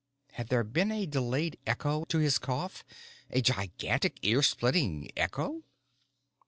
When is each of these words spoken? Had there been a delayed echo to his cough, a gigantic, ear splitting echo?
Had 0.31 0.47
there 0.47 0.63
been 0.63 0.91
a 0.91 1.05
delayed 1.05 1.59
echo 1.67 2.05
to 2.05 2.17
his 2.17 2.39
cough, 2.39 2.83
a 3.29 3.39
gigantic, 3.39 4.17
ear 4.23 4.41
splitting 4.41 5.11
echo? 5.15 5.61